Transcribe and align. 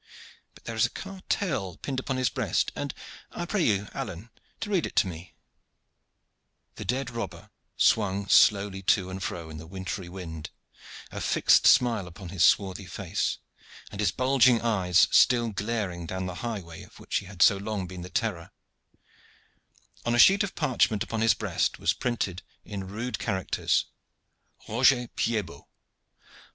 But 0.55 0.63
there 0.65 0.75
is 0.75 0.83
a 0.87 0.89
cartel 0.89 1.77
pinned 1.77 1.99
upon 1.99 2.17
his 2.17 2.29
breast, 2.31 2.71
and 2.75 2.91
I 3.29 3.45
pray 3.45 3.61
you, 3.61 3.87
Alleyne, 3.93 4.31
to 4.61 4.71
read 4.71 4.87
it 4.87 4.95
to 4.95 5.07
me." 5.07 5.35
The 6.77 6.85
dead 6.85 7.11
robber 7.11 7.51
swung 7.77 8.27
slowly 8.27 8.81
to 8.81 9.11
and 9.11 9.21
fro 9.21 9.51
in 9.51 9.57
the 9.59 9.67
wintry 9.67 10.09
wind, 10.09 10.49
a 11.11 11.21
fixed 11.21 11.67
smile 11.67 12.07
upon 12.07 12.29
his 12.29 12.43
swarthy 12.43 12.87
face, 12.87 13.37
and 13.91 13.99
his 14.01 14.11
bulging 14.11 14.59
eyes 14.63 15.07
still 15.11 15.49
glaring 15.51 16.07
down 16.07 16.25
the 16.25 16.33
highway 16.41 16.81
of 16.81 16.99
which 16.99 17.17
he 17.17 17.27
had 17.27 17.43
so 17.43 17.57
long 17.57 17.85
been 17.85 18.01
the 18.01 18.09
terror; 18.09 18.49
on 20.03 20.15
a 20.15 20.17
sheet 20.17 20.41
of 20.43 20.55
parchment 20.55 21.03
upon 21.03 21.21
his 21.21 21.35
breast 21.35 21.77
was 21.77 21.93
printed 21.93 22.41
in 22.65 22.87
rude 22.87 23.19
characters; 23.19 23.85
ROGER 24.67 25.09
PIED 25.09 25.45
BOT. 25.45 25.67